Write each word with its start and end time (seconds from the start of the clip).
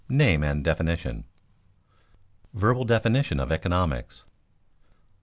NAME 0.09 0.41
AND 0.43 0.63
DEFINITION 0.63 1.11
[Sidenote: 1.11 2.59
Verbal 2.59 2.85
definition 2.85 3.39
of 3.39 3.51
economics] 3.51 4.23
1. 4.23 4.31